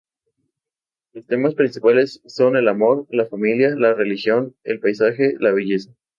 Los 1.13 1.27
temas 1.27 1.53
principales 1.53 2.23
son 2.25 2.55
el 2.55 2.69
amor, 2.69 3.05
la 3.11 3.27
familia, 3.27 3.75
la 3.75 3.93
religión, 3.93 4.55
el 4.63 4.79
paisaje, 4.79 5.35
la 5.39 5.51
belleza... 5.51 5.95